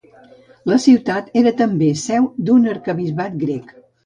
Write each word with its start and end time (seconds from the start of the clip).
La 0.71 0.77
ciutat 0.85 1.27
era 1.41 1.53
també 1.59 1.91
seu 2.05 2.27
d'un 2.49 2.67
arquebisbat 2.73 3.39
grec. 3.45 3.73